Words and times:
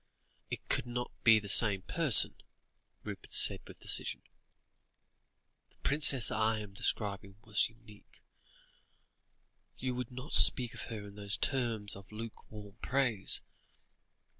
"It 0.49 0.67
could 0.67 0.87
not 0.87 1.11
be 1.23 1.37
the 1.37 1.47
same 1.47 1.83
person," 1.83 2.33
Rupert 3.03 3.31
said 3.31 3.59
with 3.67 3.79
decision. 3.81 4.23
"The 5.69 5.75
princess 5.83 6.31
I 6.31 6.57
am 6.57 6.73
describing 6.73 7.35
was 7.43 7.69
unique. 7.69 8.23
You 9.77 9.93
would 9.93 10.09
not 10.09 10.33
speak 10.33 10.73
of 10.73 10.85
her 10.85 11.07
in 11.07 11.13
those 11.13 11.37
terms 11.37 11.95
of 11.95 12.11
lukewarm 12.11 12.77
praise. 12.81 13.41